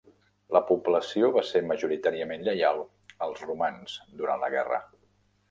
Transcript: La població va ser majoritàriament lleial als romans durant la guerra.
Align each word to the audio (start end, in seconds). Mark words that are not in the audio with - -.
La 0.55 0.61
població 0.69 1.29
va 1.35 1.43
ser 1.49 1.61
majoritàriament 1.71 2.47
lleial 2.49 2.81
als 3.27 3.45
romans 3.51 4.01
durant 4.25 4.45
la 4.47 4.53
guerra. 4.57 4.83